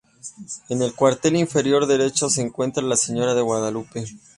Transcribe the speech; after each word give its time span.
En 0.69 0.81
el 0.81 0.95
cuartel 0.95 1.35
inferior 1.35 1.85
derecho 1.85 2.27
se 2.27 2.41
encuentra 2.41 2.81
la 2.81 2.97
Señora 2.97 3.35
de 3.35 3.41
Guadalupe. 3.43 4.05